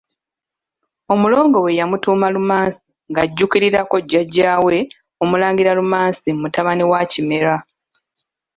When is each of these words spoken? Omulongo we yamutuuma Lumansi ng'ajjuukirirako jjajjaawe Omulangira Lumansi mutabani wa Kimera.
Omulongo 1.13 1.57
we 1.65 1.77
yamutuuma 1.79 2.27
Lumansi 2.35 2.85
ng'ajjuukirirako 3.11 3.95
jjajjaawe 4.01 4.77
Omulangira 5.23 5.71
Lumansi 5.79 6.29
mutabani 6.41 6.83
wa 6.91 7.01
Kimera. 7.11 7.55